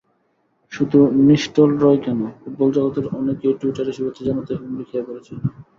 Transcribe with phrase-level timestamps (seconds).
[0.71, 5.43] শুধু নিস্টলরয় কেন, ফুটবল জগতের অনেকেই টুইটারে শুভেচ্ছা জানাতে হুমড়ি খেয়ে পড়েছিলেন।